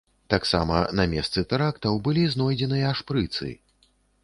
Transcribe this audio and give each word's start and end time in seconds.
Таксама 0.33 0.77
на 0.99 1.05
месцы 1.11 1.43
тэрактаў 1.51 2.01
былі 2.09 2.23
знойдзеныя 2.33 2.97
шпрыцы. 3.03 3.55